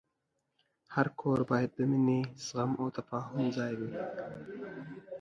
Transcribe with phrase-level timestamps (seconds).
[0.93, 3.91] هر کور باید د مینې، زغم، او تفاهم ځای وي.